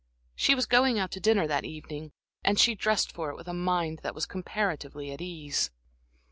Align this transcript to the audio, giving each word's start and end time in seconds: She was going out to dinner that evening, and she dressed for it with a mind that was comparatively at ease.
She 0.33 0.55
was 0.55 0.65
going 0.65 0.97
out 0.97 1.11
to 1.11 1.19
dinner 1.19 1.45
that 1.45 1.63
evening, 1.63 2.11
and 2.43 2.57
she 2.57 2.73
dressed 2.73 3.11
for 3.11 3.29
it 3.29 3.35
with 3.35 3.47
a 3.47 3.53
mind 3.53 3.99
that 4.01 4.15
was 4.15 4.25
comparatively 4.25 5.11
at 5.11 5.21
ease. 5.21 5.69